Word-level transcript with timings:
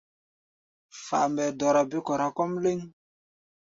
Fambɛɛ 1.05 1.49
dɔra 1.59 1.81
bé-kɔra 1.89 2.27
kɔ́ʼm 2.35 2.51
lɛ́ŋ. 2.63 2.79